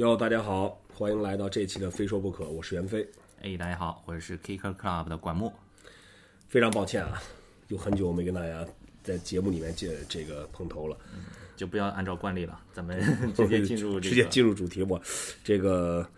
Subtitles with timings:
[0.00, 3.06] 哟，大家好，欢迎来到这期的《非说不可》，我是袁飞。
[3.42, 5.52] 哎，大家好，我是 Kicker Club 的管木。
[6.48, 7.20] 非常抱歉啊，
[7.68, 8.66] 有很久没跟大家
[9.02, 10.96] 在节目里面见这个碰头了，
[11.54, 12.98] 就不要按照惯例了，咱们
[13.34, 14.98] 直接进入、这个、 直接进入主题吧。
[15.44, 16.08] 这个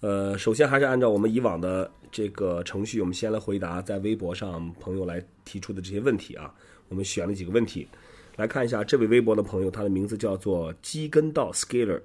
[0.00, 6.54] 呃，首先还是按照我们以往的这个程序，我们先来回答在微博上朋友来提出的这些问题啊。
[6.90, 7.88] 我们选了几个问题
[8.36, 12.02] 来看一下，这位微博的朋友，他的名字叫做基根道 Scaler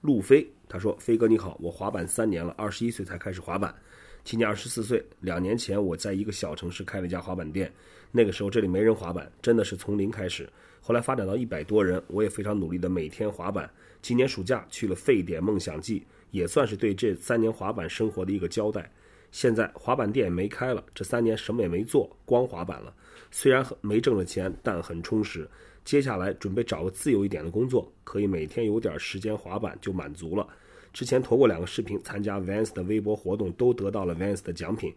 [0.00, 0.46] 路飞。
[0.68, 3.74] 他说：“飞哥你好，我滑板三年了，二十一岁才开始滑板，
[4.22, 5.02] 今年二十四岁。
[5.20, 7.72] 两年前我在一个小城市开了一家滑板店，
[8.12, 10.46] 那个时候这里没人滑板，真的是从零开始。
[10.82, 13.70] 后来发展到一百多人，我也非常努力的每天滑板。
[14.02, 18.90] 今年暑假去了沸点梦想季，也算是对这三年滑板生活的一个交代。
[19.32, 22.94] 现在滑板店也没开了，这三年什么也没做，光滑板了。
[23.30, 25.48] 虽然很没挣了钱，但很充实。”
[25.88, 30.46] 接下来准备找个自由一点的工作，可以每天有点时间滑板就满足了。
[30.92, 34.92] 之前投过两个视频，参加 Vans 的微博活动，都得到了 Vans 的奖品。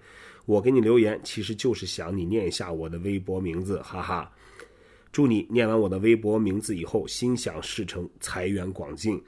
[0.45, 4.29] 我给你留言，其实就是想你念一下我的微博名字，哈哈。
[5.13, 9.23] 祝你念完我的微博名字以后，心想事成，财源广进。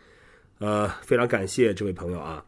[0.58, 2.45] 呃，非常感谢这位朋友啊，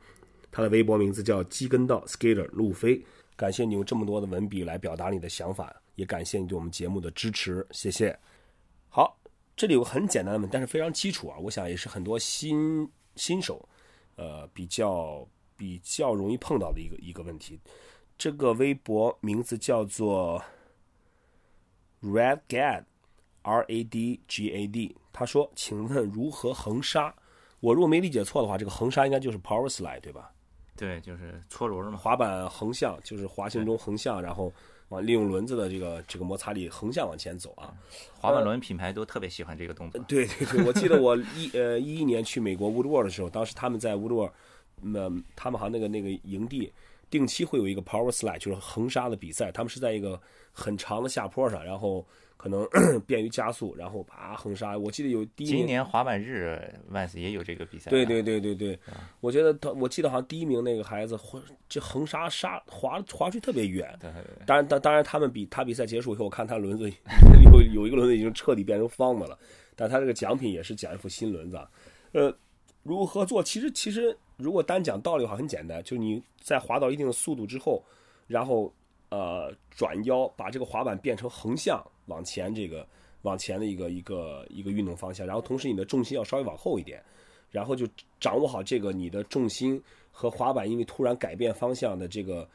[0.52, 3.02] 他的微博名字叫基根道 Skater 路飞。
[3.38, 8.14] 感谢你用这么多的文笔来表达你的想法，也感谢你对我们节目的支持，谢谢。
[8.96, 9.20] 好，
[9.58, 13.68] 这里有个很简单的问题，但是非常基础啊，我想也是很多新新手，
[14.16, 17.60] 呃，比较比较容易碰到的一个一个问题。
[18.18, 20.42] 这个微博名字叫做
[22.02, 24.96] Red Gad，R A D G A D。
[25.12, 27.14] 他说：“请问如何横刹？
[27.60, 30.32] 我如果没理解错的话，这个横刹应该就是 Power Slide 对吧？
[30.78, 31.98] 对，就是搓轮嘛。
[31.98, 34.54] 滑板横向就是滑行中横向，然后。”
[34.90, 37.74] 往利用轮子的这个这个摩擦力横向往前走啊，
[38.20, 40.02] 滑板轮品牌都特别喜欢这个动作。
[40.08, 44.32] 对对对，我记得我一呃一一年去美国 Woodward 的时候，当时他们在 Woodward，
[44.82, 46.72] 那他们好像那个那个营地
[47.10, 49.52] 定期会有一个 Power Slide，就是横沙的比赛。
[49.52, 50.22] 他们是在一个
[50.52, 52.06] 很长的下坡上，然后。
[52.38, 52.68] 可能
[53.08, 54.78] 便于加速，然后啪横刹。
[54.78, 57.90] 我记得有第一今年滑板日万斯也有这个比赛。
[57.90, 58.78] 对对对对对，
[59.22, 61.18] 我觉得他，我记得好像第一名那个孩子，
[61.68, 63.98] 这横刹刹滑滑出去特别远。
[64.46, 66.92] 当然当当然他们比他比赛结束以后，我看他轮子
[67.44, 69.38] 有有一个轮子已经彻底变成方的了，
[69.76, 71.58] 但他这个奖品也是奖一副新轮子。
[72.12, 72.32] 呃，
[72.84, 73.42] 如何做？
[73.42, 77.84] 其实其实如果单讲道理的话，很简单，就是你在滑到一定的速度之后，
[78.28, 78.72] 然后
[79.10, 81.84] 呃转腰把这个滑板变成横向。
[82.06, 82.88] 往前这个
[83.24, 87.04] 往前的一个一个一个运动方向，然后同时你的重心要稍微往后一点，
[87.50, 87.88] 然后就
[88.20, 92.48] 掌握好这个你的重心和滑板因为突然改变方向的这个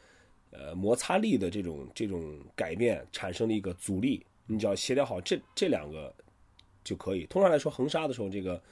[0.50, 6.14] 呃摩擦力的这种这种改变产生的一个阻力，你只要协调好这这两个
[6.84, 7.26] 就可以。
[7.26, 8.62] 通常来说，横刹的时候，这个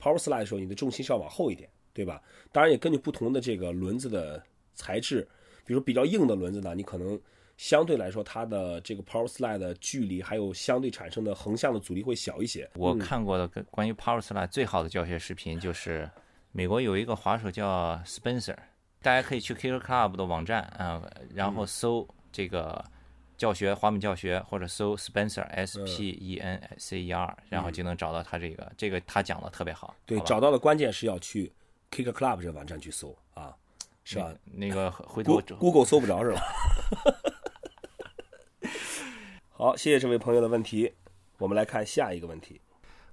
[0.00, 2.20] power slide 的时候，你的重心是要往后一点，对吧？
[2.50, 4.42] 当然也根据不同的这个轮子的
[4.74, 5.26] 材质，
[5.64, 7.20] 比如比较硬的轮子呢，你可能。
[7.64, 12.68] 相对来说，它的这个 power slide 的距离还有相对产生的横向的阻力会小一些。
[12.74, 16.06] 我看过的关于 power slide 最好的教学视频就是
[16.52, 18.54] 美国有一个滑手叫 Spencer，
[19.00, 21.02] 大家可以去 Kicker Club 的网站啊，
[21.32, 22.84] 然后搜这个
[23.38, 29.96] 教学滑板教学，或者搜 Spencer S P E N C E R，然后就能找到他这个这个他讲的特别好。
[30.04, 31.50] 对，找到的关键是要去
[31.90, 33.56] Kicker Club 这个网站去搜啊，
[34.04, 34.34] 是吧？
[34.52, 36.42] 那个回头 Google 搜不着是吧？
[39.64, 40.92] 好，谢谢这位朋友的问题。
[41.38, 42.60] 我们来看下一个问题。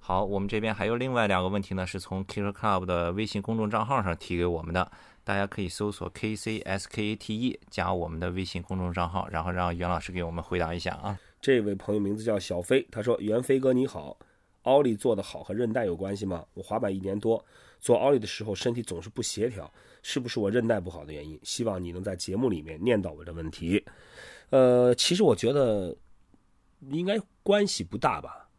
[0.01, 4.91] 好，我们这边还有另外两个问题呢，是从 Kicker Club 的微信公众账号上提给我们的。
[5.23, 11.17] 大家可以搜索 KCSKATE 加我们的微信公众账号，然后让袁老师给我们回答一下啊。
[11.39, 14.17] 这位朋友名字叫小飞，他说：“袁飞哥你好，
[14.63, 16.45] 奥利做的好和韧带有关系吗？
[16.53, 17.41] 我滑板一年多，
[17.79, 19.73] 做奥利的时候身体总是不协调，
[20.03, 21.39] 是不是我韧带不好的原因？
[21.43, 23.81] 希望你能在节目里面念叨我的问题。
[24.49, 25.95] 呃，其实我觉得。”
[26.89, 28.49] 应该关系不大吧，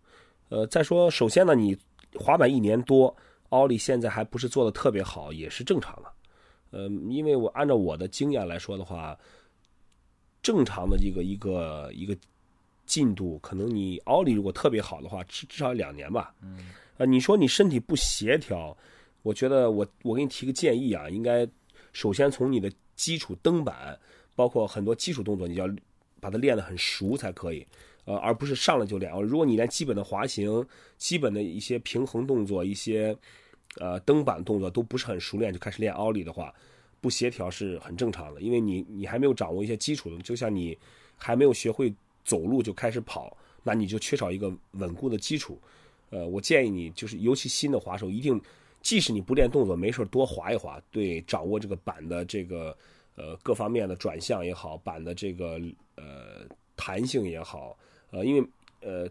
[0.48, 1.77] 呃，再说，首先呢，你
[2.15, 3.15] 滑板一年多，
[3.48, 6.13] 奥利现在还不是做的特别好，也是正常的，
[6.71, 9.19] 呃，因为我按照我的经验来说的话，
[10.42, 12.16] 正常的一个一个一个
[12.86, 18.77] 进度，可能你奥利如果特别好的话，至至少两年吧，嗯，啊，你说你身体不协调，
[19.22, 21.48] 我觉得我我给你提个建议啊，应该
[21.92, 23.98] 首先从你的基础蹬板，
[24.34, 25.66] 包括很多基础动作，你要
[26.21, 27.66] 把它练得很熟才可以。
[28.04, 29.13] 呃，而不是上来就练。
[29.22, 30.65] 如果你连基本的滑行、
[30.97, 33.16] 基本的一些平衡动作、一些
[33.77, 36.53] 呃蹬板动作都不是很熟练，就开始练奥利的话，
[37.01, 38.41] 不协调是很正常的。
[38.41, 40.77] 因为你你还没有掌握一些基础的，就像你
[41.16, 41.95] 还没有学会
[42.25, 45.60] 走路就开始跑，那你就缺少一个稳固的基础。
[46.10, 48.39] 呃，我建议你就是，尤其新的滑手，一定
[48.83, 52.77] 即使你不练动作，没事多滑一滑，对掌握这个板的这个
[53.16, 55.59] 呃各方面的转向也好，板的这个
[55.95, 56.47] 呃
[56.77, 57.75] 弹性也好，
[58.12, 58.48] 呃，因为
[58.80, 59.09] 呃，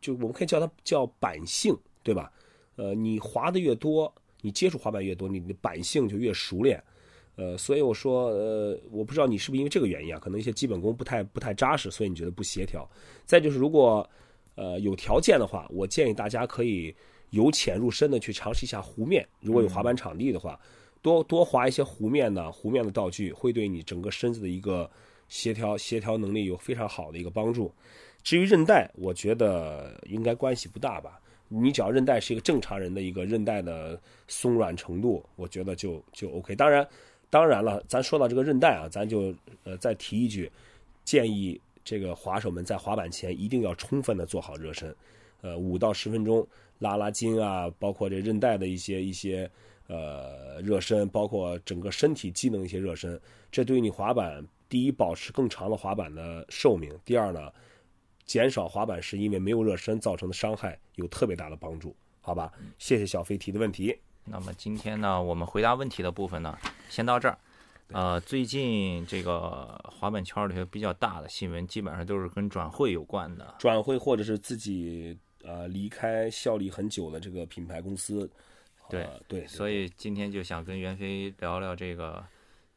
[0.00, 2.30] 就我们可以叫它叫板性，对吧？
[2.76, 6.82] 呃，你滑的越多，你接触滑板越多，你的板性就越熟练。
[7.36, 12.88] 呃，所以我说，呃，我不知道你是不是因为这个原因啊，可能一些基本功不太不太扎实，所以你觉得不协调。
[13.24, 14.08] 再就是，如果
[14.54, 16.94] 呃有条件的话，我建议大家可以
[17.30, 19.26] 由浅入深的去尝试一下湖面。
[19.40, 20.58] 如果有滑板场地的话，
[21.02, 24.88] 多多滑一些湖面的湖面的道具，会对你整个身子的一个
[25.28, 27.72] 协调协调能力有非常好的一个帮助。
[28.24, 31.20] 至于韧带，我觉得应该关系不大吧。
[31.46, 36.56] 你只要韧带是一个正常人的一个韧带的松软程度，我觉得就就 OK。
[36.56, 36.84] 当然。
[37.30, 39.34] 当然了，咱说到这个韧带啊，咱就
[39.64, 40.48] 呃再提一句，
[41.04, 44.94] 建议这个滑手们在滑板前一定要充分的做好热身，
[45.40, 46.46] 呃五到十分钟
[46.78, 49.50] 拉拉筋啊，包括这韧带的一些一些
[49.88, 53.20] 呃热身，包括整个身体机能一些热身，
[53.50, 57.50] 这对于你滑板第一保持更长的滑板的寿命，第二呢
[58.24, 62.52] 减少滑板时因为没有热身造成的伤害有特别大的帮助，好吧？
[62.78, 63.98] 谢谢小飞提的问题。
[64.24, 67.38] 那么今天呢，我们回答问题的部分呢，先到这儿。
[67.88, 73.54] 呃，最近这个滑板圈里头比较大的新闻，基本上都是跟转会有关的。
[73.58, 78.28] 转会或者是自己呃离开效力很久的这个品牌公司。
[78.88, 79.46] 对对。
[79.46, 82.24] 所以今天就想跟袁飞聊聊这个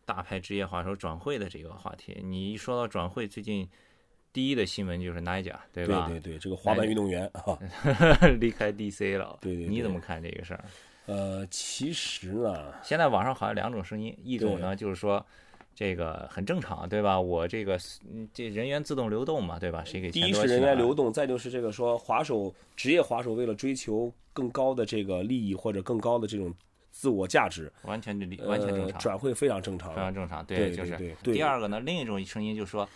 [0.05, 2.21] 大牌职业滑手转会的这个话题。
[2.21, 3.67] 你一说到转会，最近
[4.37, 6.05] 第一的新闻就是 Nigel，对吧？
[6.07, 7.57] 对对对，这个滑板运动员啊，
[8.39, 9.35] 离开 DC 了。
[9.41, 9.65] 对对。
[9.65, 10.63] 你怎么看这个事儿？
[11.07, 15.25] 呃，其实呢，现在网上好像两种声音，一种呢就是说，
[15.73, 17.19] 这个很正常，对吧？
[17.19, 17.79] 我这个
[18.31, 19.83] 这人员自动流动嘛，对吧？
[19.83, 26.53] 谁给第一是人员流动，再就是这个说，滑手职业滑手为了追求更高的这个利益或者更高的这种
[26.97, 30.97] 自我价值，完全理完全正常，转会非常正常，非常正常，对，就是。
[31.21, 32.89] 对第二个呢，另一种声音就是说。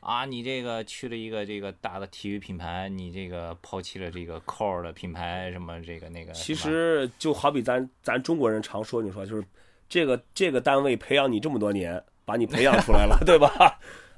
[0.00, 6.32] 啊，你这个去了一个这个大的体育品牌，你这个抛弃了这个 core 的品牌，什么这个那个。
[6.32, 9.42] 其实就好比咱咱中国人常说你说，就是
[9.88, 13.50] 这个这个单位培养你这么多年，把你培养出来了， 对吧？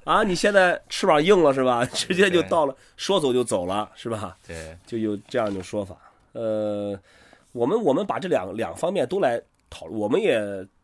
[0.05, 1.87] 啊，你现在翅膀硬了是吧？
[1.94, 4.37] 直接就到了，说走就走了是吧？
[4.46, 5.96] 对，就有这样的说法。
[6.32, 6.99] 呃，
[7.52, 9.40] 我们我们把这两两方面都来
[9.70, 10.40] 讨论，我们也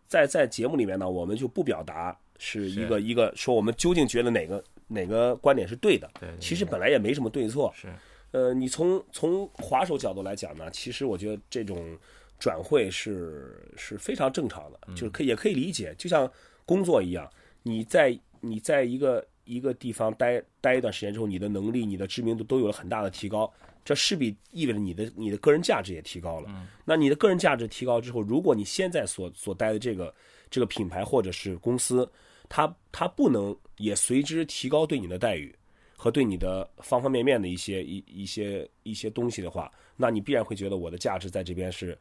[0.07, 4.63] 在在节目里面呢，我们就不表达是一个一个说我们究竟觉得哪个。
[4.87, 6.09] 哪个观点是对的？
[6.21, 7.73] 对，其实本来也没什么对错。
[7.75, 7.89] 是，
[8.33, 11.99] 呃，你从从滑手角度来讲呢，其实我觉得这种
[12.39, 16.31] 转会是是非常正常的，就是可也可以理解，就像
[16.67, 17.29] 工作一样，
[17.63, 23.51] 你在你在一个一个地方待待一段时间之后，你的能力、你的知名度都有了很大的提高，
[23.85, 26.51] 这势必意味着你的你的个人价值也提高了。
[26.85, 30.15] 那你的个人价值提高之后，如果你现在所所待的这个
[30.51, 32.11] 这个品牌或者是公司，
[32.49, 35.55] 它它不能也随之提高对你的待遇
[35.97, 41.99] 和对你的方方面面的一些一一些一些东西的话，那你必然会觉得我的价值在这边是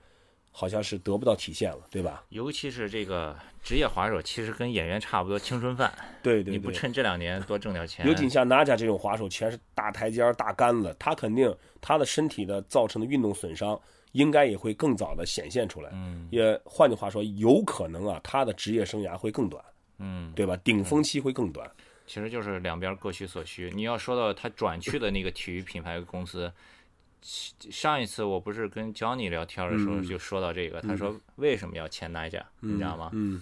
[0.56, 2.24] 好像是得不到体现了，对吧？
[2.30, 5.92] 尤其是这个职业滑手，其实跟演员差不多，青春饭。
[6.22, 8.08] 对对，你不趁这两年多挣点钱？
[8.08, 13.78] 尤其像娜家这种滑手，全是大台阶大杆子，他肯定他的身体的造成的运动损伤，
[14.12, 15.90] 应该也会更早的显现出来。
[15.92, 19.64] 嗯，也换句话说，有可能啊，他的职业生涯会更短。
[20.00, 20.58] 嗯，对吧？
[20.58, 21.70] 顶峰期会更短，
[22.08, 23.72] 其实就是两边各取所需。
[23.74, 26.52] 你要说到他转去的那个体育品牌公司，
[27.24, 33.10] 上一次我不是跟 Johnny 聊天的时候就说到这个，他说为什么要签 Nike，你知道吗？
[33.14, 33.42] 嗯，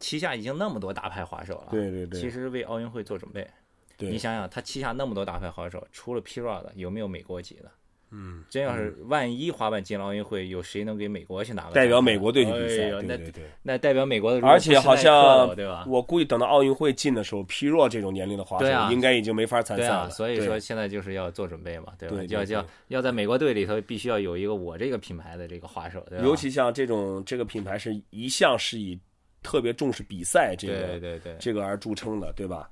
[0.00, 3.48] 旗下已经那么多大牌滑手了，对对对，其实为奥运会做准备。
[3.96, 7.70] 对，你想想，他旗下那么多大牌滑手，除了 P-Rod，有没有美国籍的？
[8.10, 12.90] 嗯，真要是万一滑板进了奥运会，有谁能给美国去拿个代表美国队去比赛？
[12.90, 15.84] 对对对，那代表美国的，而且好像对吧？
[15.86, 20.08] 我估计等到奥运会进的时候皮若这种年龄的滑手应该已经没法参赛了。
[20.10, 22.16] 所以说现在就是要做准备嘛，对吧？
[22.28, 26.24] 要要要在美国队里头必须要有一个我这个品牌的这个滑手，对吧？
[26.24, 28.98] 尤其像这种这个品牌是一向是以
[29.42, 32.70] 特别重视比赛这个对对对这个而著称的，对吧？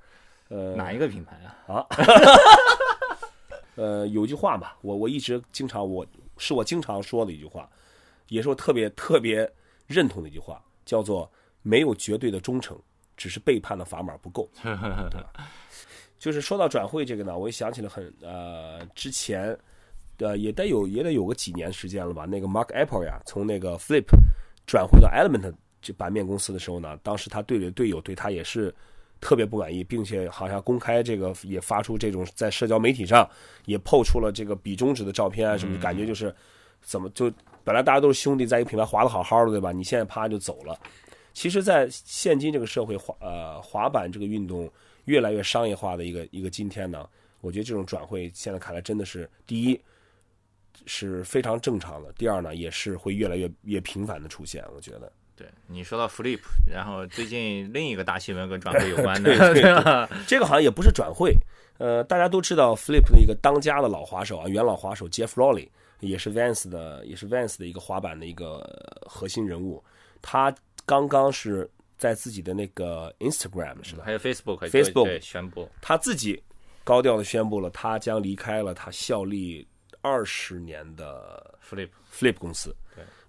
[0.49, 1.75] 呃，哪一个品牌啊？
[1.75, 1.87] 啊？
[3.76, 6.04] 呃，有句话吧，我我一直经常，我
[6.38, 7.71] 是我经常说的一句话，
[8.28, 9.50] 也是我特别特别
[9.87, 11.30] 认同的一句话，叫做
[11.62, 12.78] “没有绝对的忠诚，
[13.16, 14.49] 只是背叛的砝码不够”。
[16.18, 19.56] 就是说到转会这个呢，我也想起了很呃之前，
[20.18, 22.25] 呃也得有也得有个几年时间了吧。
[22.25, 24.06] 那个 Mark Apple 呀，从那个 Flip
[24.66, 28.75] 转回到 Element 这版面公司的时候呢，当时他队里的队友对他也是。
[29.20, 33.28] 特别不满意，并且好像公开这个也发出这种在社交媒体上
[33.64, 36.35] 也抛出了这个比中指的照片啊什么，感觉就是
[36.82, 37.32] 怎么就
[37.64, 39.73] 本来大家都是兄弟，在一个品牌滑的好好的，对吧？
[39.73, 40.78] 你现在啪就走了。
[41.32, 44.70] 其实，在现今这个社会，滑呃滑板这个运动
[45.04, 47.06] 越来越商业化的一个一个今天呢，
[47.42, 49.78] 我觉得这种转会现在看来真的是第一
[50.87, 54.64] 是非常正常的，第二呢也是会越来越越频繁的出现。
[54.75, 60.09] 我觉得，对你说到 Flip，然后最近另一个大新闻跟转会有关的？
[60.26, 61.35] 这个好像也不是转会，
[61.76, 65.69] 呃，大家都知道 Flip 的一个当家的老滑手啊，元老滑手 Jeff Rowley
[66.00, 69.85] 也是 Vans 的，也是 Vans 的一个滑板的一个呃核心人物，
[70.23, 70.55] 他
[70.87, 74.05] 刚刚是在自己的那个 Instagram 是吧？
[74.07, 76.43] 还有 Facebook Facebook 对宣布，他自己
[76.83, 79.69] 高调的宣布了，他将离开了他效力
[80.00, 82.75] 二十年的 Flip Flip 公司。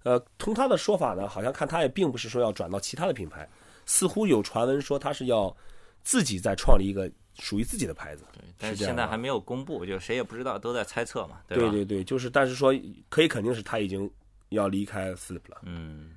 [0.08, 3.48] 对，呃，从他的说法呢，好像看他也并不是说要转到其他的品牌，
[3.84, 5.54] 似乎有传闻说他是要
[6.02, 8.24] 自己再创立一个属于自己的牌子。
[8.32, 11.42] 对，但是现在还没有公布，就谁也不知道，都在猜测嘛，吧？
[11.48, 12.72] 对对对，就是，但是说
[13.08, 14.10] 可以肯定是他已经
[14.48, 15.58] 要离开 Flip 了。
[15.62, 16.12] 嗯，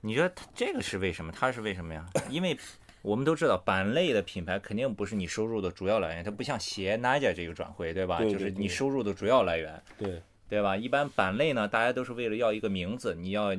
[0.00, 1.32] 你觉得他这个是为什么？
[1.32, 2.06] 他是为什么呀？
[2.30, 2.56] 因为
[3.02, 8.18] 我们都知道，板类的品牌肯定不是你收入的主要来源，它不像鞋、Nike 这个转会，对吧？
[8.18, 10.76] 对对就是你收入的主要来源，对对吧？
[10.76, 13.54] 一般板类呢，大家都是为了要一个名字，你要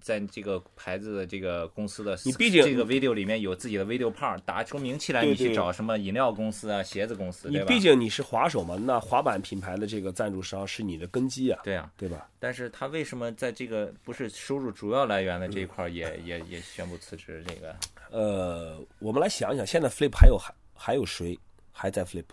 [0.00, 7.68] 在这个牌子的这个公司的你毕竟这个 video 里面有自己的 video part，打出名气来，你去找什么饮料公司啊、鞋子公司，你对吧？
[7.68, 12.28] 毕竟你是滑手嘛，那滑板品牌的这个赞助商是你的根基啊，对啊，对吧？
[12.38, 17.42] 但是他为什么在这个不是收入主要来源的这一块也也也宣布辞职？
[17.46, 17.74] 这个
[18.10, 21.38] 呃，我们来想一想，现在 Flip 还有还还有谁
[21.72, 22.24] 还在 Flip？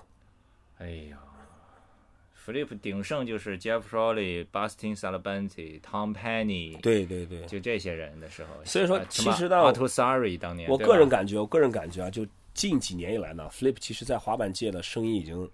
[0.79, 1.17] 哎呀
[2.45, 8.49] ，Flip 鼎盛就是 Jeff Rowley、Bustin Salabanti、Tom Penny，对对对，就这些人的时候。
[8.65, 15.49] 所以说呃其实呢 a t o Sari 当年，我个人感觉，我个人感觉啊，就近几年以来呢，Flip 其实在滑板界的声音已经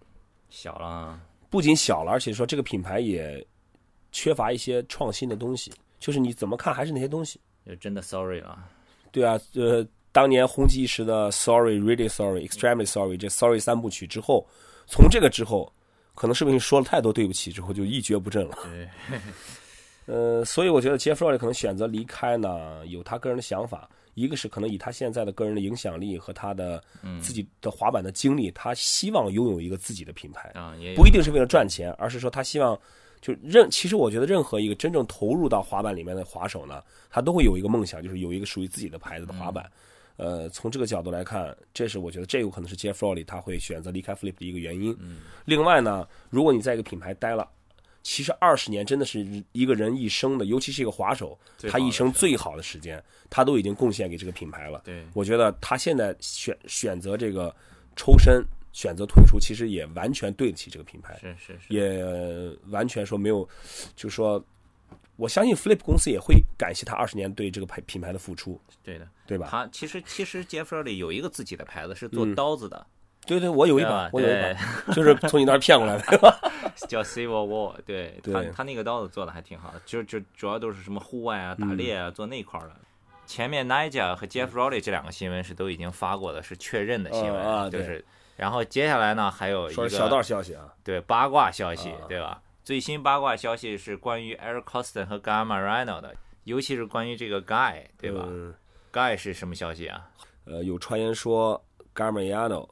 [0.49, 3.45] 小了啊，不仅小了，而且说这个品牌也
[4.11, 7.39] 缺乏一些创新的东西，就是你怎么看还是那些东西。
[7.65, 8.57] 就真的 Sorry 了。
[9.11, 14.47] 对啊，呃，当年红极一时的 Sorry、Really Sorry、Extremely Sorry 这 Sorry 三部曲之后，
[14.87, 15.71] 从这个之后，
[16.17, 18.57] 可能是不是说了太多对不起之后就一蹶不振了。
[18.63, 18.89] 对，
[20.11, 23.87] 呃，所以我觉得 Jeff Rowley 可能选择离开呢，有他个人的想法。
[24.15, 26.83] 一个是可能以他现在的个人的影响力和他的
[27.21, 32.75] 自己的滑板的经历，他希望拥有一个自己的品牌，啊，不一定是为了赚钱，而是说他希望
[33.21, 33.69] 就任。
[33.69, 36.81] 其实我觉得任何一个真正投入到滑板里面的滑手呢，
[37.11, 39.69] 他都会有一个梦想，就是有一个属于自己的牌子的滑板。
[40.17, 44.97] 呃，从这个角度来看，这是我觉得这有可能是 Jeff Rowley 他会选择离开 Flip 的一个原因。
[45.45, 47.49] 另外呢，如果你在一个品牌待了。
[48.03, 51.37] 其实二十年真的是一个人一生的，尤其是一个滑手，
[51.69, 54.81] 他一生最好的时间，他都已经贡献给这个品牌了。
[54.85, 57.53] 对我觉得他现在选选择这个
[57.97, 62.01] 抽身，选择退出，其实也完全对得起这个品牌，是是是，也
[62.69, 63.45] 完全说没有，
[63.93, 64.41] 就说
[65.17, 69.07] 我相信 Flip 公司也会感谢他二十年对这个牌品牌的付出，对的。
[69.25, 69.47] 对吧？
[69.51, 72.85] 他其实其实 Jeff Rowley 有一个自己的牌子是做嗯刀子的，
[73.25, 74.55] 对对，我有一把我有一对
[74.87, 76.39] 把，就是从你那儿骗过来的。
[76.87, 82.75] 叫 Civil War，对他对他那个刀子做的还挺好的，就就主要都是什么户外啊、打猎啊，做那块儿的。
[83.25, 88.05] 前面 Nigel 和 Jeff Rowley 这两个新闻是都已经发过的，是确认的新闻，就是。
[88.37, 92.39] 然后接下来呢，还有一个小道消息啊，对八卦消息，啊对吧？
[92.67, 98.53] 最新八卦消息是关于 Eric Coston 和 Guy Marino 的，尤其是关于这个 Guy，对吧、嗯
[98.91, 100.11] g u y 是什么消息啊？
[100.43, 101.63] 呃，有传言说
[101.95, 102.67] Garmiano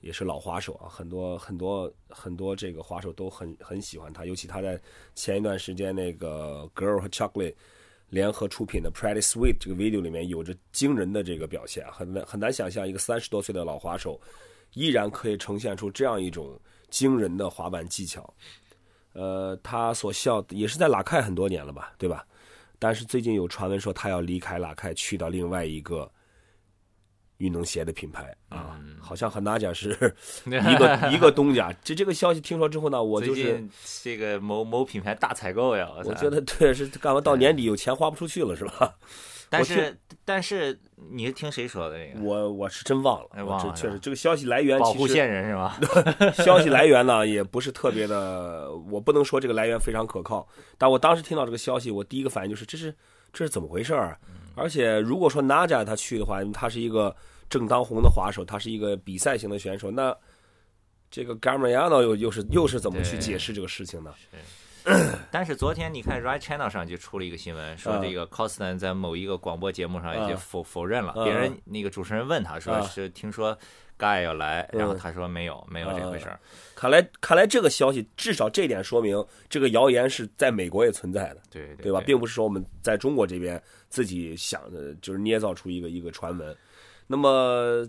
[0.00, 4.76] 也是老滑手啊，很多很多很多这个滑手都很很喜欢他，尤其他在
[5.14, 7.54] 前一段时间那个 Girl 和 Chocolate
[8.08, 14.20] 联合出品的 Pretty Sweet 这个 video 里面有着惊人的这个表现啊，很难很难想象一个三十多岁的老滑手
[14.72, 16.60] 依然可以呈现出这样一种
[16.90, 18.34] 惊人的滑板技巧。
[19.16, 22.26] 呃，他所效也是在拉开很多年了吧，对吧？
[22.78, 26.10] 但是最近有传闻说他要离开拉开，去到另外一个
[27.38, 31.72] 运动鞋的品牌啊，好像和哪家是一个一个东家。
[31.82, 33.66] 这这个消息听说之后呢，我就是
[34.02, 38.94] 这个某某品牌大采购呀，我觉得对，是干嘛到年底有钱花不出去了是吧？
[39.48, 42.24] 但是但是你是听谁说的这个？
[42.24, 45.78] 我我是真忘了，哎我忘了这确实这个消息来源保护线人是吧？
[46.42, 50.48] 消息来源呢也不是特别的，我不能说这个来源非常可靠。
[50.78, 52.94] 但我当时听到这个消息，我第一个反应就是这是
[53.32, 54.18] 这是怎么回事儿？
[54.54, 57.14] 而且如果说 Naja 他去的话，他是一个
[57.50, 60.16] 正当红的滑手，他是一个比赛型的选手，那
[61.10, 64.14] 这个 Garmiano 又又是又是怎么去解释这个事情呢？
[65.32, 71.12] 但是昨天你看 Right Channel 上就出了一个新闻，说这个 Costin 在某一个广播节目上已经否否认了。
[71.24, 73.58] 别人那个主持人问他说是听说
[73.98, 76.38] Guy 要来，然后他说没有，没有这回事儿。
[76.76, 82.00] 看来看来这个消息至少这点说明这个谣言是在美国也存在的，对对吧？
[82.06, 86.56] 并不是说我们在中国这边自己想的，就是捏造出一个一个传闻。
[87.08, 87.84] 那么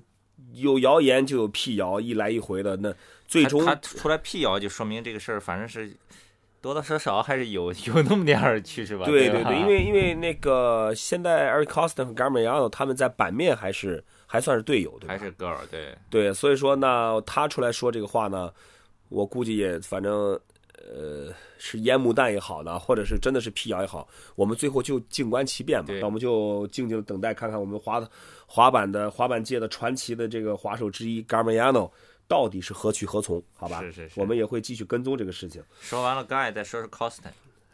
[0.53, 2.91] 有谣言就有辟谣，一来一回的，那
[3.27, 5.95] 最终他出来辟谣就说明这个事儿反正是。
[6.61, 9.05] 多多少少还是有 有那么点儿趋势吧。
[9.05, 15.13] 对对对，因为因为那个现在 Eric Costin 和 Garmiano 他们在版面还是还算是队友，对吧？
[15.13, 18.51] 还是 girl，对对，所以说呢，他出来说这个话呢，
[19.09, 20.13] 我估计也反正
[20.73, 25.93] 呃是烟幕弹也好呢，或者是真的是辟谣也好，我们最后就静观其变吧。
[25.99, 28.05] 那我们就静静等待看看我们滑
[28.45, 31.91] 滑板的滑板界的传奇的这个滑手之一 Garmiano。
[32.27, 33.41] 到底是何去何从？
[33.55, 35.63] 好吧，是是是，我们也会继续跟踪这个事情。
[35.79, 37.31] 说完了，Guy 再说说 Costin。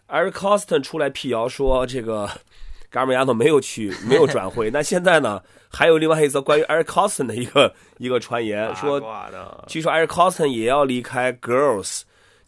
[0.08, 2.28] Eric Costin 出来辟谣说，这个
[2.92, 4.70] g a r m i a n o 没有去，没有转会。
[4.70, 9.02] 那现在呢，还有另外一则关于 Eric Costin 的一个一个传言，说
[9.68, 12.04] 据说 Eric Costin 也要离开 Girls。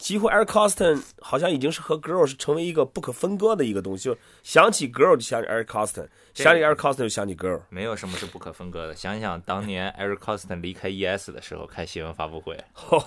[0.06, 7.60] 几乎 Eric Costin 好像已经是和 Girl 是成为一个不可分割的一个东西，就想起 Girl 就想起 Eric Costin，想起 Eric Costin 就想起 Girl。
[7.70, 8.94] 没有什么是不可分割的。
[8.94, 13.00] 想想当年 Eric Costin 离开 ES 的时候开新闻发布会，好，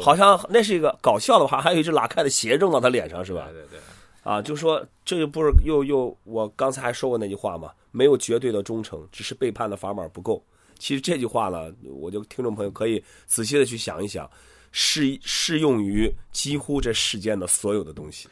[0.00, 3.46] 好像那是一个搞笑的话，还有一只拉开的鞋扔到他脸上，是吧？
[3.52, 3.80] 对对对。
[4.24, 10.44] 啊，就说这就不是又又我刚才还说过那句话嘛，没有绝对的忠诚，只是背叛的砝码不够。
[10.80, 14.28] 其实这句话呢，我就听众朋友可以仔细的去想一想。
[14.76, 18.28] 适适用于几乎这世间的所有的东西。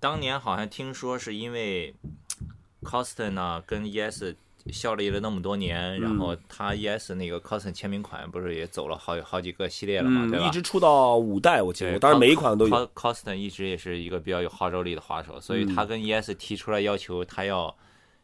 [0.00, 1.94] 当年好像听说是因为
[2.82, 4.34] Costin 呢跟 ES
[4.72, 10.46] 效力了那么多年，然后他 ES 那个 Costin 签名款不是也走了好好几个系列了嘛，对吧？
[10.46, 12.90] 一直出到五代，我记得，当然每一款都有。
[12.94, 17.76] Costin 一直也是一个比较有号召力的滑手，所以他跟 ES 提出来要求，他要。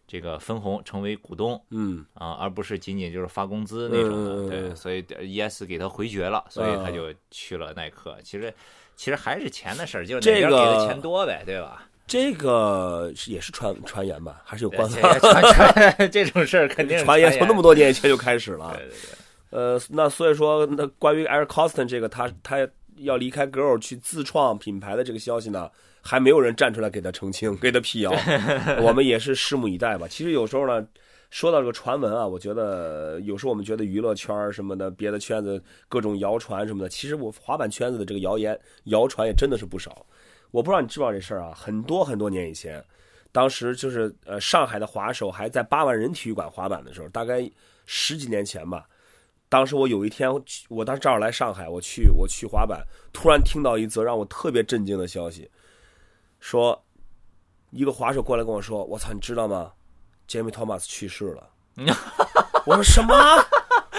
[0.07, 8.17] 这个分红成为股东，嗯啊，而不是仅仅就是发工资那种的，对，所以 ES 给他回绝了，所以他就去了耐克。
[8.23, 8.53] 其实，
[8.95, 11.89] 其实还是钱的事儿，就是哪边给的钱多呗，对吧？
[12.07, 18.77] 这个也是传传言吧，还是有官方传传 这种事儿肯定传言从那么多年以前就开始了。
[18.77, 19.19] 对对对。
[19.51, 25.69] 呃，那所以说，那关于 Eric Costin 这个，他他要离开 Girl 去自创品牌的这个消息呢？
[26.07, 28.13] 还没有人站出来给他澄清， 给他辟谣，
[28.81, 30.07] 我们也是拭目以待吧。
[30.07, 30.87] 其实有时候呢，
[31.31, 40.07] 说到这个传闻啊，我觉得有时候我们觉得娱乐圈什么的，别的圈子各种谣传什么的，其实我滑板圈子的这个谣言、谣传也真的是不少。
[40.53, 41.53] 我不知道你知不知道这事儿啊？
[41.53, 42.83] 很多很多年以前，
[43.33, 47.51] 当时就是呃上海的滑手还在八万人体育馆滑板的时候，大概
[47.85, 48.87] 十几年前吧。
[49.49, 50.31] 当时我有一天，
[50.69, 52.81] 我当时正好来上海，我去我去滑板，
[53.13, 55.51] 突然听到一则让我特别震惊的消息。
[56.47, 56.81] 说，
[57.71, 59.73] 一个滑手过来跟我说：“我操，你知道吗
[60.29, 61.51] ？Jamie Thomas 去世了。”
[62.65, 63.13] 我说什么？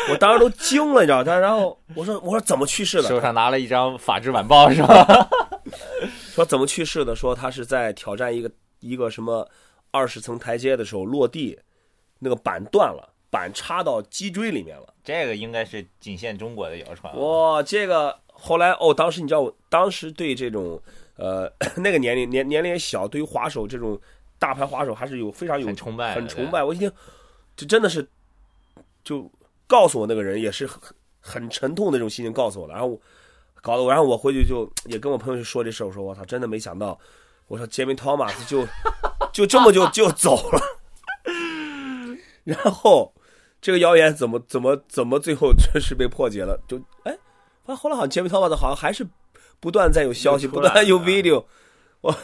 [0.10, 1.26] 我当时都惊了，你知道？
[1.26, 5.28] 他然后我说：“我说怎么去世的？”手上拿了一张《法制晚报》，是吧？
[6.32, 7.14] 说怎么去世的？
[7.14, 9.46] 说他是在挑战一个一个什么
[9.92, 11.60] 二十层台阶的时候落地，
[12.20, 14.94] 那个板断了，板插到脊椎里面了。
[15.04, 17.14] 这个应该是仅限中国的谣传。
[17.20, 20.82] 哇，这个后来哦，当时你知道，我当时对这种。
[21.18, 24.00] 呃， 那个年龄年年龄也小，对于滑手这种
[24.40, 26.64] 大牌滑手还是有非常有崇拜，很崇拜。
[26.64, 26.92] 我一听，
[27.56, 28.08] 这真的是，
[29.04, 29.30] 就
[29.66, 30.80] 告诉我那个人也是很
[31.20, 32.74] 很沉痛的那种心情告诉我了。
[32.74, 33.00] 然后
[33.62, 36.98] 搞得我，然后我回去就也跟我朋友去说这事儿，我说我操，真的没想到，
[37.48, 38.68] 我说杰米·托马斯就
[39.34, 40.62] 就这么就就走了。
[42.46, 43.12] 然后
[43.60, 46.60] 这个谣言怎么怎么怎么最后确 实被破解了？
[46.68, 47.18] 就哎，
[47.76, 49.06] 后来好像杰米·托马斯好像还是。
[49.60, 51.44] 不断在有消息，不断有 video，
[52.02, 52.16] 我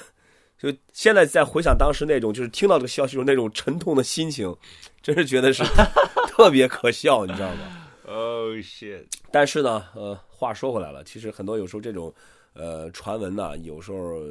[0.57, 4.55] 就现在在回想当时那种，就是听到这个消息时候那种沉痛的心情，
[5.01, 5.63] 真是觉得是
[6.27, 9.05] 特别可笑，你知道吗？Oh shit！
[9.31, 12.13] 但是呢，呃，话说回来了，其实很多有时候这种
[12.53, 14.21] 呃传闻呢，有时候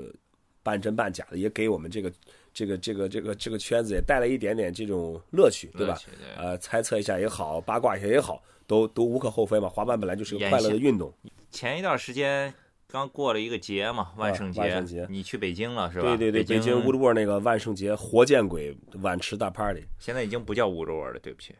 [0.62, 2.10] 半真半假的，也给我们这个
[2.54, 5.98] 这个这个这个这个圈子也带来一点点这种乐趣，对吧？
[6.38, 9.68] 呃，猜测一下也好，八卦一下也好，都都无可厚非嘛。
[9.68, 11.12] 滑板本来就是个快乐的运动。
[11.50, 12.54] 前一段时间。
[12.92, 16.04] 刚过了一个节嘛，万圣节，万圣节，你去北京了是吧？
[16.04, 21.54] 对对对，北京 Woodward 那个万圣节活见鬼晚池大 party，现在已经不叫 Woodward 了，对不起，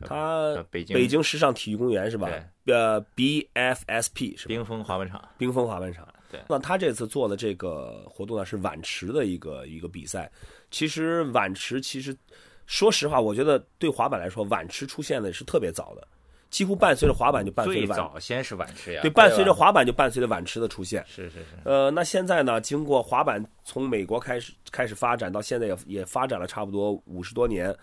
[0.00, 2.30] 它北京北京时尚体育公园是吧？
[2.64, 6.08] 呃，BFSP 是冰封滑板场，冰封滑板场。
[6.32, 10.32] 对，那他这次做的这个活动呢，是碗池的一个一个比赛。
[10.70, 12.16] 其实碗池，其实
[12.64, 16.08] 说实话，我觉得对滑板来说，碗池出现的是特别早的。
[16.50, 21.04] 几乎伴随着滑板就伴随最着碗，早先是晚池呀，对，伴随着滑板就伴随着晚池的出现。
[21.06, 22.60] 是是是，呃，那现在呢？
[22.60, 27.74] 经过滑板从美国开始开始发展，到现在也也发展了差不多五十多年，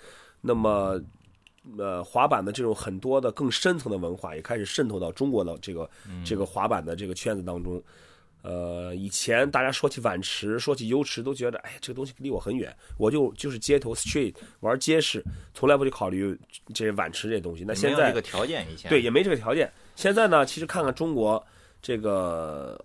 [0.41, 1.01] 那么。
[1.77, 5.89] 呃，滑板的这种很多的更深层的文化也开始渗透到中国的这个、
[6.23, 7.83] 这个滑板的这个圈子当中。
[8.41, 15.23] 呃，以前大家说起碗池，说起优池，都觉得哎，这个东西离我很远，我就就是街头 street 玩街市，
[15.53, 16.37] 从来不去考虑
[16.73, 17.65] 这些碗池这些东西。
[17.67, 19.71] 那现在这个条件以前对，也没这个条件。
[19.95, 21.45] 现在呢，其实看看中国
[21.81, 22.79] 这个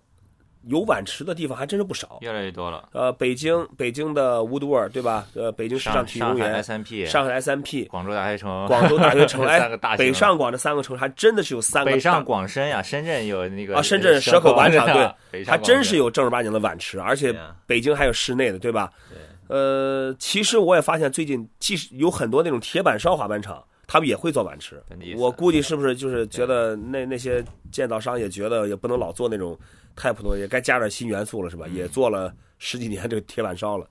[0.67, 2.17] 有碗池的地方还真是不少。
[2.21, 2.87] 越来越多了。
[2.91, 5.25] 呃，北京北京的 Woodward 对吧？
[5.35, 14.85] 呃，北京时尚上上海体育公园、S M P、上海 SMP、广州大学城、广州大学城， 哎北上广这三个城市还真的是有三个北上大广深呀，深圳有那个啊，深圳蛇蛇口广场
[15.31, 18.89] 对还真是有正儿八经的碗池，而且北京还有室内的，对吧？
[19.09, 19.17] 对
[19.49, 24.81] 呃，其实我也发现最近，即使有很多那种铁板烧滑板场，他们也会做碗池
[25.17, 29.57] 我估计是不是就是觉得那那些建造商也觉得也不能老做那种
[29.95, 31.65] 太普通，也该加点新元素了，是吧？
[31.67, 33.87] 嗯也做了十几年这个铁板烧了，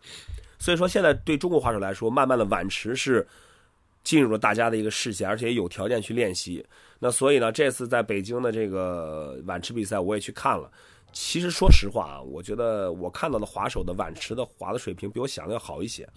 [0.58, 3.26] 所以说现在对中国滑手来说，慢慢的碗池是
[4.02, 6.64] 进入了大家的一个视线，而且有条件去练习。
[6.98, 10.70] 那所以呢，这次在北京的这个碗池比赛，我也去看了。
[11.12, 16.08] 其实说实话啊，我觉得我看到的滑手的碗池的滑的水平比我想的要好一些。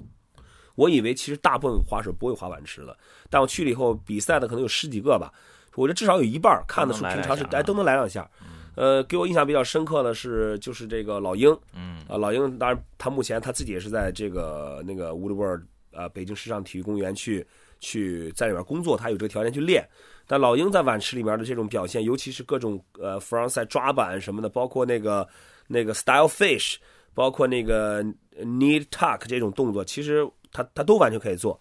[0.76, 2.96] 我以为其实大部分滑手不会滑碗池的，
[3.30, 5.34] 但我去了以后，比赛的可能有十几个吧，
[5.76, 8.30] 我觉得至少有一半看的是都能来平常是哎都能来两下。
[8.76, 15.62] 呃，给我印象比较深刻的是就是这个老鹰，嗯啊，老鹰当然他目前他自己也是在这个那个 Woodward
[15.94, 17.48] 呃北京时尚体育公园去
[17.80, 19.88] 去在里面工作，他有这个条件去练。
[20.28, 25.26] 但老鹰在碗池里面的这种表现，尤其是各种呃 frontside 抓板什么的，包括那个
[25.68, 26.76] 那个 style fish，
[27.14, 28.04] 包括那个
[28.38, 31.60] knee tuck 这种动作，其实他他都完全可以做。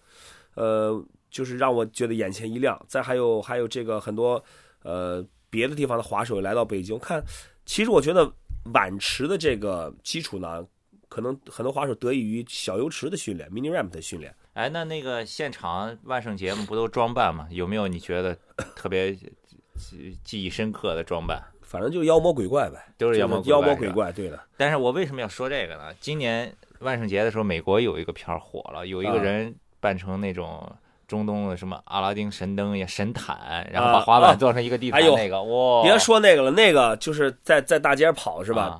[0.53, 2.79] 呃，就是让我觉得眼前一亮。
[2.87, 4.41] 再还有还有这个很多
[4.83, 7.21] 呃别的地方的滑手来到北京，看，
[7.65, 8.31] 其实我觉得
[8.73, 10.65] 碗池的这个基础呢，
[11.09, 14.33] 可能很多滑手得益于小油池的训练，mini ramp 的训练。
[14.53, 17.45] 哎，那那个现场万圣节目不都装扮吗？
[17.51, 18.37] 有没有你觉得
[18.75, 21.43] 特别记记忆深刻的装扮？
[21.61, 24.39] 反正就是妖魔鬼怪呗，都是妖魔妖魔鬼怪，对的。
[24.55, 25.93] 但是我为什么要说这个呢？
[25.99, 30.69] 今年万圣节的时候，美国有一个片儿火了，有一个啊人扮成那种
[31.07, 35.83] 中东的什么阿拉丁神灯呀、神毯，然后啊把滑板啊做成一个地毯哎呦那个，哇！
[35.83, 38.63] 别说那个了，那个就是在在大街上跑是吧？
[38.63, 38.79] 啊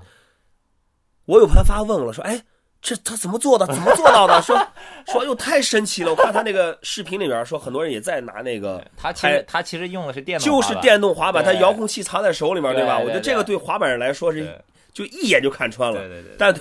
[1.26, 2.40] 我有朋友发问了，说，哎，
[2.84, 3.66] 这他怎么做的？
[3.66, 4.40] 怎么做到的？
[4.44, 4.56] 说
[5.12, 6.12] 说，哎呦，太神奇了！
[6.12, 12.98] 我看他那个视频里边说，很多人也在拿那个，他其实他其实用的是电动就是电动滑板，他遥控器藏在手里面，对吧？
[12.98, 14.56] 对我觉得这个对滑板人来说是
[14.94, 15.98] 就一眼就看穿了。
[15.98, 16.54] 对对对，但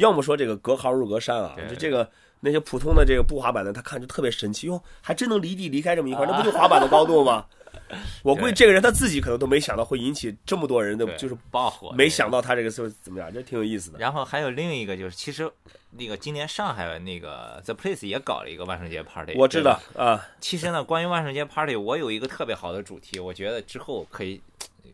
[0.00, 2.10] 要么说这个隔行如隔山啊，就这个
[2.40, 7.46] 那些普通的这个不滑板的，他看着特别神奇哟，还真能离地离开这么一块， 那不就滑板的高度吗？
[8.24, 12.28] 我估计这个人他自己可能都没想到会引起这么多人的，就是爆火，没想。
[12.28, 13.98] 到他这个是怎么样，这挺有意思的。
[13.98, 15.48] 然后还有另一个就是，其实
[15.90, 24.40] 那个今年上海那个 The Place 也搞了一个万圣节 party，我知道啊，其实呢，关于万圣节 party，我有一个特别好的主题，我觉得之后可以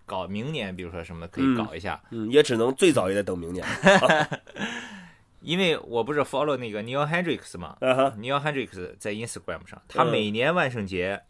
[0.06, 3.62] 搞，明年比如说什么可以搞一下，嗯，也只能最早也得等明年。
[5.42, 11.20] 因为我不是 follow 那个 Neil Hendricks 嘛、啊哈，n e i l Hendricks 在 Instagram 上，他嗯每年万圣节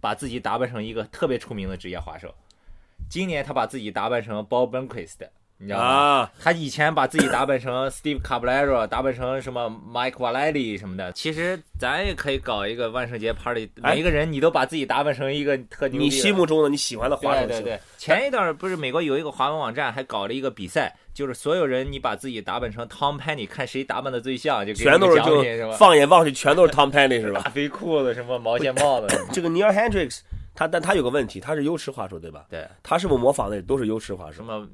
[0.00, 2.34] 把自己打扮成一个特别出名的职业滑手。
[3.08, 5.28] 今年他把自己打扮成 Bob Burnquist，
[5.64, 5.84] 你知道吗？
[5.84, 11.10] 啊，他以前把自己打扮成 Steve Caballero，打扮成什么 Mike Vallely 什么的。
[11.12, 16.10] 其实咱也可以搞一个万圣节 party，哎每一个人你都把自己打扮成一个特牛逼你。
[16.10, 25.72] 心目中的你喜欢的滑手对对对，前一段不是美国有一个滑板网站还搞了一个比赛，就是所有人你把自己打扮成 Tom Penny，看谁打扮的最像，就全都是就？
[25.72, 27.40] 放眼望去全都是 Tom Penny 是吧？
[27.44, 30.20] 大肥裤子什么毛线帽子这个 Neil Hendricks，
[30.54, 32.44] 他但他有个问题，他是优池滑手对吧？
[32.50, 34.44] 对，他是不是模仿的都是优池滑手什？
[34.44, 34.66] 么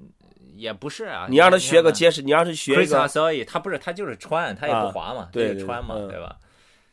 [0.60, 1.26] 也不是啊。
[1.28, 3.08] 你让他学个结实，你让他学一个
[3.46, 6.36] 他不是他就是穿，他也不滑嘛，对对穿嘛，嗯对吧？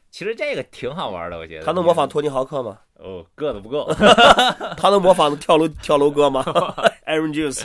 [0.10, 1.65] 其实这个挺好玩的，我觉得。
[1.65, 2.80] 他能模仿托尼豪克吗？
[2.95, 3.88] 哦，个子不够。
[4.77, 6.43] 他能模仿跳楼跳楼哥吗？
[7.06, 7.63] Aaron Juice，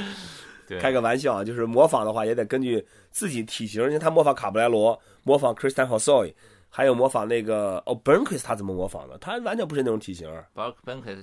[0.68, 6.34] 对，开个玩笑啊，就是模仿的话也得根据自己体型，因为他模仿卡布莱罗，模仿 Christian Hosoi，
[6.74, 9.18] 还有模仿那个哦 Burnquist，他怎么模仿的？
[9.18, 11.14] 他完全不是那种体型，包本可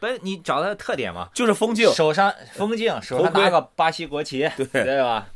[0.00, 5.28] 本，你找他的特点嘛，就是风镜，手上风镜，手上拿个巴西国旗，对对吧？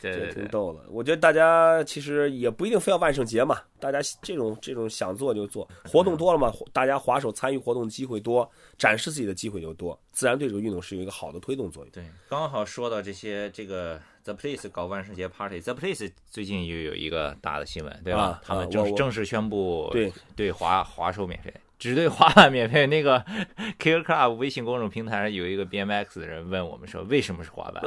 [0.00, 0.80] 对这对对，挺逗的。
[0.88, 11.92] 我觉得大家其实也不一定非要万圣节嘛，大家这种这种想做就做，活动多了嘛，大家滑手参与活动的机会多，展示自己的机会就多，自然对这个运动是有一个好的推动作用。
[11.92, 18.20] 对，刚好说到这些，这个 The Place 搞万圣节 party，The Place 最近又有一个大的新闻，对吧？
[18.22, 21.52] 啊他们正正式宣布对对滑滑手免费。
[21.78, 22.86] 只对滑板 免费。
[22.86, 23.18] 那个
[23.80, 27.82] Kicker Club 微信公众平台上有一个 BMX 的人问我们说，为什么是滑板？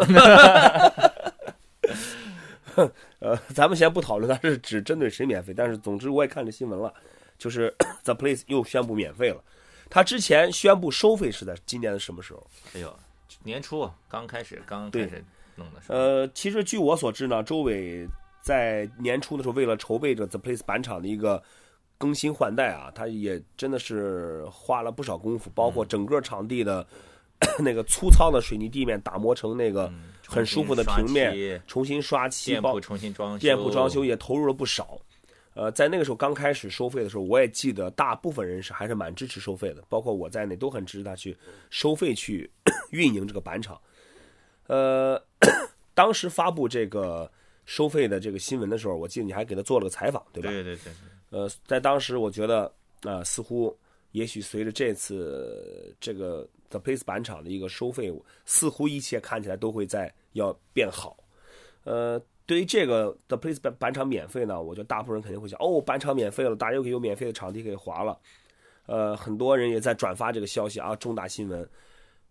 [3.19, 6.91] 呃，咱们先不讨论它是只针对谁免费，但是总之我也看这新闻了，
[7.37, 7.71] 就是
[8.03, 9.39] The Place 又宣布免费了。
[9.91, 12.47] 他之前宣布收费是在今年的什么时候？
[12.73, 12.97] 哎呦，
[13.43, 15.23] 年初刚开始，刚开始
[15.55, 15.81] 弄的。
[15.87, 18.07] 呃，其实据我所知呢，周伟
[18.41, 21.41] 在年初的时候，为了筹备着 The Place 板场的一个
[21.97, 26.85] 更新换代啊，他也真的是花了不少功夫，包括整个场地的
[27.59, 29.91] 那个粗糙的水泥地面打磨成那个
[30.27, 34.97] 很舒服的平面，重新刷漆，店铺重新装修，店铺装修也投入了不少。
[35.55, 41.37] 呃，在那个时候刚开始收费的时候，我也记得大部分人是还是蛮支持收费的，包括我在内都很支持他去
[41.69, 42.49] 收费去
[42.89, 43.79] 运营这个板场。
[44.65, 45.21] 呃，
[45.93, 47.29] 当时发布这个
[47.65, 50.49] 收费的这个新闻的时候，我记得你还给他做了个采访，对吧？
[50.49, 50.93] 对对对。
[51.29, 53.75] 呃，在当时我觉得啊，似乎
[54.11, 58.13] 也许随着这次这个 The Place 板场的一个收费，
[58.45, 61.17] 似乎一切看起来都会在要变好。
[61.83, 62.21] 呃。
[62.45, 68.19] 对于这个 The Place 板板场免费呢，我觉得大部分人肯定会想，哦，板场免费了，大家又可以有免费的场地可以滑了。
[68.85, 71.65] 呃，很多人也在转发这个消息啊，重大新闻。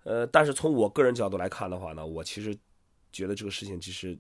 [0.05, 2.55] 呃，但是从我个人角度来看的话呢，我其实
[3.13, 4.19] 觉得这个事情其实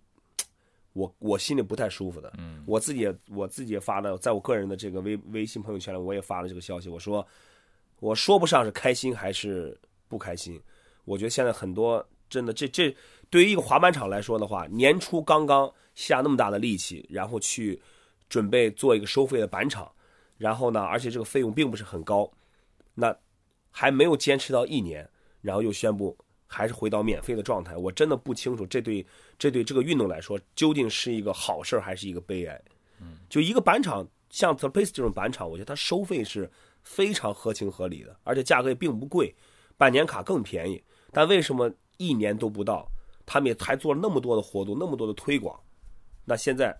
[0.92, 2.32] 我我心里不太舒服的。
[2.38, 7.26] 嗯，我自己也我自己也发了，在我个人的这个微微信朋友圈里，我也发了这个消息，我说
[7.98, 9.76] 我说不上是开心还是
[10.08, 10.60] 不开心。
[11.04, 12.94] 我觉得现在很多真的这这
[13.30, 15.72] 对于一个滑板场来说的话，年初刚刚。
[15.94, 17.78] 下那么大的力气，然后去
[18.26, 19.92] 准备做一个收费的板场，
[20.38, 22.32] 然后呢，而且这个费用并不是很高，
[22.94, 23.14] 那
[23.70, 25.06] 还没有坚持到一年，
[25.42, 26.16] 然后又宣布
[26.52, 29.04] 还是回到免费的状态，我真的不清楚这对
[29.38, 32.60] 这对这个运动来说究竟是一个好事还是一个悲哀。
[33.00, 36.48] 嗯，就一个板场，像 The Place 这种板场，我觉得它收费是
[36.82, 39.34] 非常合情合理的，而且价格也并不贵，
[39.76, 40.82] 半年卡更便宜。
[41.10, 42.86] 但为什么一年都不到，
[43.24, 45.58] 他们也还做了那么多的活动，那么多的推广？
[46.24, 46.78] 那现在，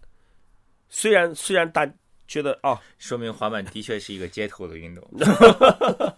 [0.89, 1.91] 虽然虽然大
[2.29, 5.05] 觉得啊，说明滑板的确是一个街头的运动，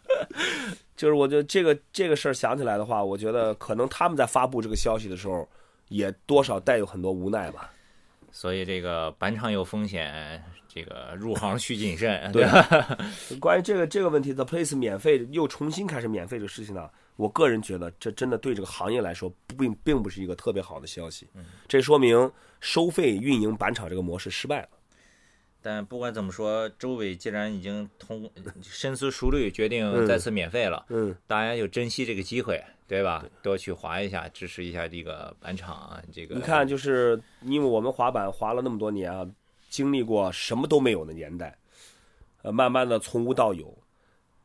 [0.97, 5.49] 就是我觉得这个这个事儿想起来的话，我觉得可能他们在发布这个消息的时候，
[5.89, 7.71] 也多少带有很多无奈吧。
[8.31, 12.31] 所以这个板场有风险，这个入行需谨慎。
[12.33, 12.45] 对，
[13.39, 16.91] 关于这个这个问题，The Place 免费又重新开始免费这个事情呢？
[17.17, 21.29] 我个人觉得，这真的对这个行业来说，并并不是一个特别好的消息。
[21.69, 22.29] 这说明
[22.59, 24.69] 收费运营板场这个模式失败了。
[25.65, 33.25] 但不管怎么说，周伟既然已经通深思熟虑，决定再次免费了，嗯，大家就珍惜这个机会，对吧？
[33.43, 35.75] 多去滑一下，支持一下这个板场。
[35.75, 39.27] 啊这个你看，就是因为我们滑板滑了那么多年啊，
[39.71, 41.57] 经历过什么都没有的年代，
[42.43, 43.77] 呃，慢慢的从无到有，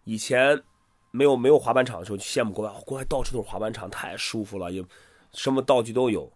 [0.05, 0.63] 以前。
[1.12, 4.86] 没有没有滑板场的时候，羡慕国外，国外到处都是滑板场，太舒服了，也
[5.34, 6.32] 什么道具都有。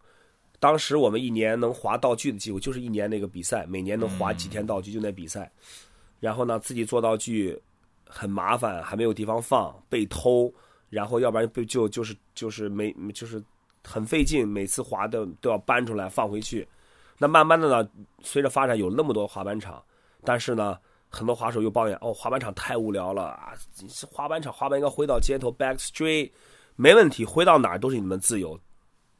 [0.63, 5.51] 当时我们一年能滑道具的机会，就是一年那个比赛，每年能滑几天道具就那比赛。
[6.21, 7.61] 然后呢，自己做道具
[8.07, 10.49] 很麻烦，还没有地方放，被偷，
[10.89, 13.43] 然后要不然被就就是就是没就是
[13.83, 16.65] 很费劲，每次滑的都要搬出来放回去。
[17.17, 17.89] 那慢慢的呢，
[18.21, 19.83] 随着发展有那么多滑板场，
[20.23, 20.79] 但是呢。
[21.15, 23.53] 很多滑手又抱怨：“哦，滑板场太无聊了啊！
[24.09, 26.31] 滑板场滑板应该回到街头，back street，
[26.75, 28.59] 没问题，回到哪儿都是你们自由。”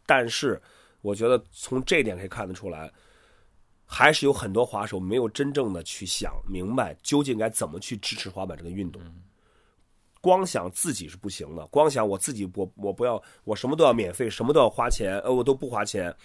[0.07, 0.59] 但是，
[1.03, 2.91] 我觉得从这点可以看得出来，
[3.85, 8.99] 还是有很多滑手没有真正的去想明白究竟该怎么去支持滑板这个运动。
[10.21, 16.15] 光想自己是不行的，光想我自己，我我不要，我什么都要免费，什么都要花钱，呃，我都不花钱。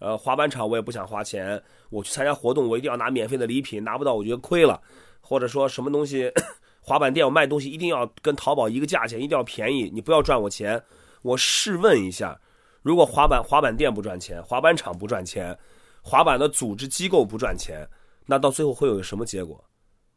[0.00, 4.80] 呃，滑板场我也不想花钱，我去参加活动，我一定要拿免费的礼品，拿不到我觉得亏了。
[5.20, 6.30] 或者说什么东西，
[6.80, 10.80] 滑板店我卖东西一定要跟淘宝一个价钱，一定要便宜，你不要赚我钱。
[11.22, 12.38] 我试问一下，
[12.82, 15.56] 如果滑板滑板店不赚钱，滑板厂不赚钱，
[16.02, 17.86] 滑板的组织机构不赚钱，
[18.26, 19.62] 那到最后会有什么结果？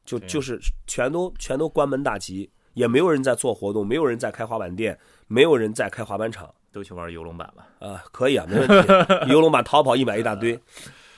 [0.05, 4.97] 就就是全都全都关门大吉，也没有人在做活动，没有人在开滑板店，
[5.27, 7.87] 没有人在开滑板厂，都去玩游龙板了？
[7.87, 8.93] 啊，可以啊，没问题。
[9.31, 10.59] 游龙板逃跑一买一大堆，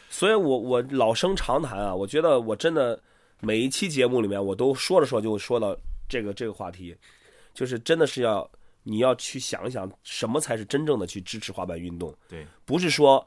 [0.09, 2.99] 所以我我老生常谈啊，我觉得我真的。
[3.45, 5.75] 每一期节目里面，我都说着说就说到
[6.07, 6.95] 这个这个话题，
[7.53, 8.49] 就是真的是要
[8.83, 12.15] 你要去想一想，什么才是真正的去支持滑板运动？
[12.27, 13.25] 对，不是说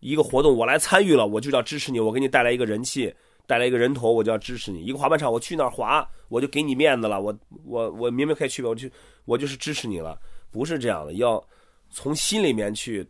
[0.00, 3.14] 一个活动我来参与了，我就要支持你，我给你带来一个人气，
[3.46, 4.84] 带来一个人头，我就要支持你。
[4.84, 8.88] 一个滑板场，我去那儿滑，我就给你面子了，我我我明明可以去，我就
[9.24, 10.18] 我就是支持你了，
[10.50, 11.44] 不是这样的，要
[11.90, 13.06] 从心里面去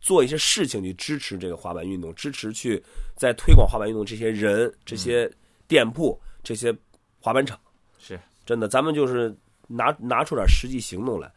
[0.00, 2.82] 做一些事情去支持这个滑板运动，支持去
[3.16, 5.30] 在推广滑板运动这些人这些。
[5.66, 6.76] 店铺这些
[7.18, 7.58] 滑板场
[7.98, 9.34] 是真的，咱们就是
[9.66, 11.32] 拿拿出点实际行动来。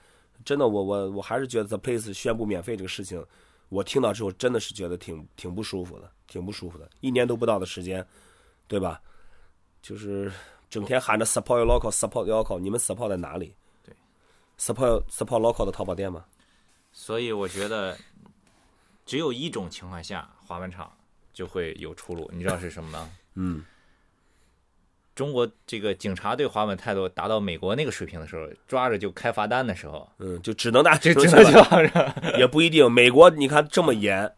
[0.45, 3.25] 真的，我我我还是觉得 The Place 宣布免费这个事情，
[3.69, 6.89] 我听到之后真的是觉得挺挺不舒服的，挺不舒服的。
[7.01, 8.05] 一年都不到的时间，
[8.67, 9.01] 对吧？
[9.81, 10.31] 就是
[10.69, 13.53] 整天喊着 support local，support local，你们 support 在哪里？
[13.83, 13.93] 对
[14.57, 16.25] ，support support local 的淘宝店吗？
[16.91, 17.97] 所以我觉得，
[19.05, 20.91] 只有一种情况下，滑板场
[21.33, 22.29] 就会有出路。
[22.33, 23.09] 你知道是什么吗？
[23.35, 23.63] 嗯，
[25.17, 32.89] 中国这个警察对滑板态度达到美国那个水平的时候，抓着就开罚单的时候，嗯，就只能打这 只就也不一定。
[32.91, 34.32] 美国你看这么严，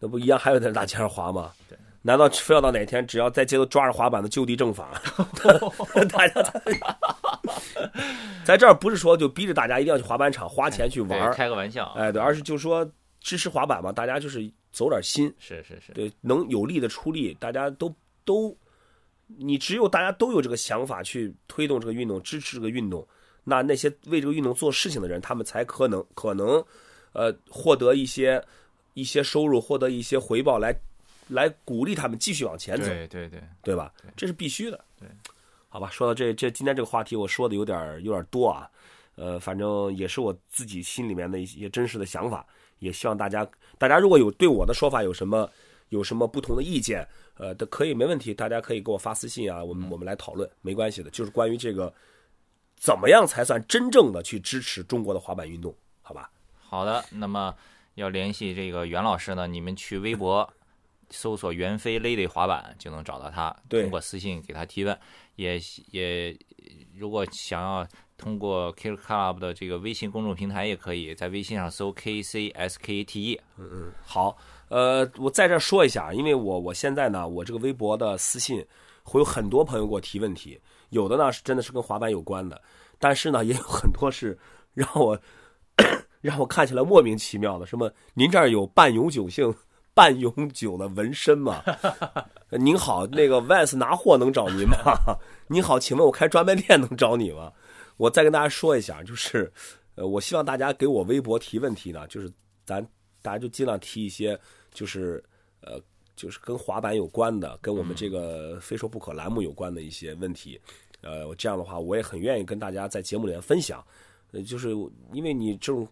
[0.00, 1.52] 那不一样，还有在大街上滑吗？
[1.70, 5.00] 对，难道非要到哪天，只要在街头抓着滑板的就地正法？
[6.12, 6.62] 大家在
[8.44, 11.92] 在这儿不是说就逼着大家一定要去滑板场花钱去玩，开个玩笑。
[11.96, 12.84] 哎，对，而是就说
[13.20, 17.94] 支持滑板嘛，大家就是走点心，是是是，对，能有力的出力，大家都
[18.24, 18.56] 都，
[19.38, 23.06] 你只有大家都有这个想法去推动这个运动，支持这个运动，
[23.44, 26.64] 那那些为这个运动做事情的人，他们才可能可能，
[27.12, 28.42] 呃，获得一些
[28.94, 30.74] 一些收入，获得一些回报来
[31.28, 33.92] 来鼓励他们继续往前走，对对对，对吧？
[34.16, 34.84] 这是必须的。
[34.98, 35.08] 对，
[35.68, 38.68] 好吧，说到这这今天这个话题，我说的有点儿有点儿多啊，
[39.16, 42.46] 呃，反正也是我自己心里面的一些真实的想法，
[42.78, 43.46] 也希望大家
[43.78, 45.50] 大家如果有对我的说法有什么
[45.88, 51.92] 有什么不同的意见，呃，都可以没问题，大家可以给我发私信啊，我们我们来讨论，没关系的，就是关于这个
[52.76, 56.30] 怎么样才算真正的去支持中国的滑板运动，好吧？
[56.58, 57.54] 好的，那么
[57.94, 60.48] 要联系这个袁老师呢，你们去微博
[61.10, 64.98] 搜索“袁飞 Lady 滑板”就能找到他，对通过私信给他提问，
[65.36, 66.36] 也也
[66.96, 73.40] 如果想要通过 Kill Club 的这个微信公众平台，也可以在微信上搜 K C S K T E。
[73.58, 74.36] 嗯嗯好，
[74.68, 78.64] 呃，我在这儿说一下，因为我我现在呢，我这个微博的私信
[79.02, 82.60] 会有很多朋友给我提问题，有的呢是真的是跟滑板有关的，
[82.98, 84.38] 但是呢 也有很多是
[84.72, 85.18] 让我
[86.20, 89.54] 让我看起来莫名其妙的，什么您这儿有半永久性、
[89.94, 91.62] 半永久的纹身吗？
[92.50, 94.76] 您好，那个 Vans 拿货能找您吗？
[95.48, 97.52] 您好，请问我开专卖店能找你吗？
[97.96, 99.52] 我再跟大家说一下，就是，
[99.94, 102.32] 呃，我希望大家给我微博提问题呢，就是
[102.64, 102.84] 咱
[103.24, 104.38] 大家就尽量提一些，
[104.70, 105.24] 就是
[105.62, 105.80] 呃，
[106.14, 110.60] 就是跟滑板有关的，跟我们这个非说不可栏目有关的一些问题。
[111.00, 113.82] 呃，这样的话，我也很愿意跟大家在节目里面分享。
[114.32, 114.72] 呃，就是
[115.14, 115.88] 因为你这种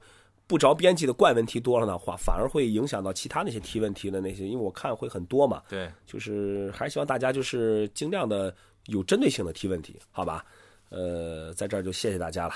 [0.46, 5.62] 不着边际的怪问题多了的话，反而会影响到其他那些提问题的那些，因为我看会很多嘛。
[5.70, 8.54] 对，就是还是希望大家就是尽量的
[8.88, 10.44] 有针对性的提问题，好吧？
[10.90, 12.54] 呃，在这儿就谢谢大家了。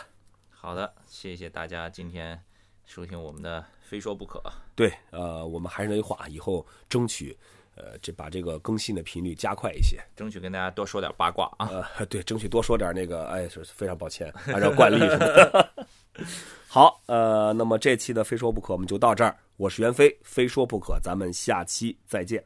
[0.51, 2.39] 好的，谢谢大家今天
[2.85, 4.39] 收听我们的《非说不可》。
[4.75, 7.37] 对，呃，我们还是那句话，以后争取，
[7.77, 9.99] 呃，这把这个更新的频率加快一些。
[10.17, 11.71] 争取跟大家多说点八卦啊。
[11.99, 15.17] 呃， 对，争取多说点那个，哎，是非常抱歉，按照惯例是
[15.51, 15.71] 吧？
[16.69, 22.45] 好，呃，那么这期的非说不可我们就到这儿，我是袁飞，非说不可，咱们下期再见。